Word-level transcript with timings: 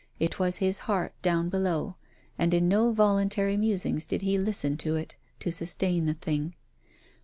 It 0.19 0.39
was 0.39 0.57
his 0.57 0.79
heart 0.89 1.13
down 1.21 1.49
below, 1.49 1.95
and 2.35 2.55
in 2.55 2.67
no 2.67 2.91
voluntary 2.91 3.55
musings 3.55 4.07
did 4.07 4.23
he 4.23 4.35
listen 4.35 4.75
to 4.77 4.95
it, 4.95 5.13
to 5.41 5.51
sustain 5.51 6.05
the 6.05 6.15
thing. 6.15 6.55